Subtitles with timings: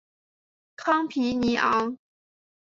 [0.75, 1.95] 康皮尼昂。